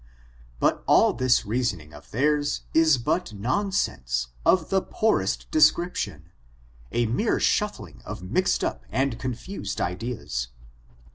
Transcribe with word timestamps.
But 0.59 0.83
all 0.87 1.13
this 1.13 1.45
reasoning 1.45 1.93
of 1.93 2.09
theirs 2.09 2.61
is 2.73 2.97
but 2.97 3.33
nonsense, 3.33 4.29
of 4.43 4.71
the 4.71 4.81
poorest 4.81 5.45
description— 5.51 6.31
a 6.91 7.05
mere 7.05 7.39
shuffling 7.39 8.01
of 8.03 8.23
mixed 8.23 8.63
up 8.63 8.83
and 8.89 9.19
confused 9.19 9.79
ideas. 9.79 10.47